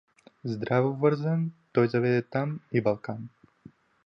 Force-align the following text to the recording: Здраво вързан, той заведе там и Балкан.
Здраво 0.43 0.93
вързан, 0.93 1.51
той 1.73 1.87
заведе 1.87 2.21
там 2.21 2.59
и 2.71 2.81
Балкан. 2.81 3.29